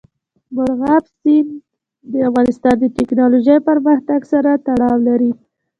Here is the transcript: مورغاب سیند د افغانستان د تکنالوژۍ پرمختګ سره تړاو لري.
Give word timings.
مورغاب 0.55 1.03
سیند 1.19 1.51
د 2.11 2.13
افغانستان 2.29 2.75
د 2.79 2.85
تکنالوژۍ 2.97 3.57
پرمختګ 3.69 4.19
سره 4.33 4.49
تړاو 4.65 4.97
لري. 5.07 5.31